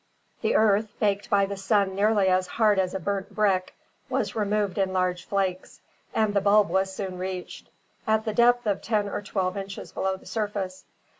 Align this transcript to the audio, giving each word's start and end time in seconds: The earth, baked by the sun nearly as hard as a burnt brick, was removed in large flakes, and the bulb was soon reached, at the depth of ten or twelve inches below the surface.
The 0.41 0.55
earth, 0.55 0.89
baked 0.99 1.29
by 1.29 1.45
the 1.45 1.55
sun 1.57 1.93
nearly 1.93 2.25
as 2.27 2.47
hard 2.47 2.79
as 2.79 2.95
a 2.95 2.99
burnt 2.99 3.35
brick, 3.35 3.75
was 4.09 4.35
removed 4.35 4.79
in 4.79 4.93
large 4.93 5.25
flakes, 5.25 5.79
and 6.15 6.33
the 6.33 6.41
bulb 6.41 6.69
was 6.69 6.91
soon 6.91 7.19
reached, 7.19 7.69
at 8.07 8.25
the 8.25 8.33
depth 8.33 8.65
of 8.65 8.81
ten 8.81 9.07
or 9.07 9.21
twelve 9.21 9.55
inches 9.57 9.91
below 9.91 10.17
the 10.17 10.25
surface. 10.25 10.85